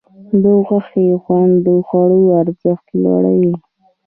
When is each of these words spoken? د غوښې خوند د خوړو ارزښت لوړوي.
د 0.43 0.43
غوښې 0.65 1.07
خوند 1.23 1.53
د 1.65 1.67
خوړو 1.87 2.21
ارزښت 2.41 2.85
لوړوي. 3.03 3.55